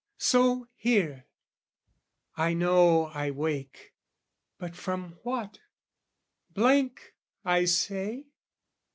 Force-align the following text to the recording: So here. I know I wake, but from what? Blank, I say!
So 0.17 0.67
here. 0.73 1.27
I 2.35 2.55
know 2.55 3.05
I 3.13 3.29
wake, 3.29 3.93
but 4.57 4.75
from 4.75 5.19
what? 5.21 5.59
Blank, 6.55 7.13
I 7.45 7.65
say! 7.65 8.25